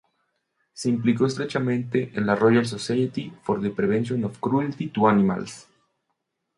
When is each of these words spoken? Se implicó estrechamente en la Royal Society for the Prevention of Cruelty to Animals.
Se 0.73 0.89
implicó 0.89 1.27
estrechamente 1.27 2.09
en 2.15 2.25
la 2.25 2.33
Royal 2.35 2.65
Society 2.65 3.31
for 3.43 3.61
the 3.61 3.69
Prevention 3.69 4.23
of 4.25 4.39
Cruelty 4.39 4.87
to 4.87 5.07
Animals. 5.07 5.67